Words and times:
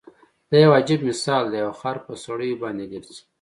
دا 0.49 0.57
يو 0.63 0.71
عجیب 0.79 0.99
مثال 1.09 1.43
دی 1.51 1.59
او 1.65 1.71
خر 1.79 1.97
په 2.05 2.13
سړیو 2.25 2.59
باندې 2.63 2.85
ګرځي. 2.91 3.19